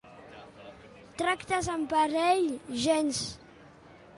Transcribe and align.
Tractes 1.21 1.69
amb 1.73 1.91
parents? 1.93 2.75
Gens! 2.87 3.21